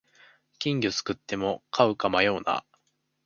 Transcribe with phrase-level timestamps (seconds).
[0.57, 2.65] 金魚すくっても飼うか迷うな